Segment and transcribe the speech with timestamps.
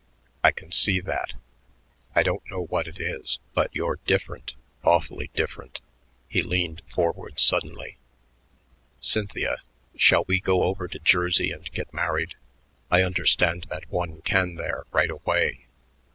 [0.43, 1.33] "I can see that.
[2.15, 5.79] I don't know what it is, but you're different, awfully different."
[6.27, 7.97] He leaned forward suddenly.
[8.99, 9.61] "Cynthia,
[9.95, 12.33] shall we go over to Jersey and get married?
[12.89, 15.67] I understand that one can there right away.